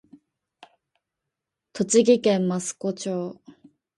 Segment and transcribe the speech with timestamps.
[1.73, 3.37] 栃木県益子町